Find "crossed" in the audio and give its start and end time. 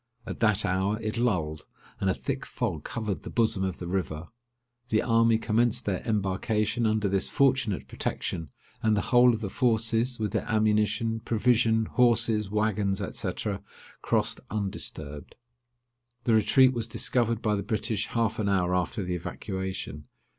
14.01-14.39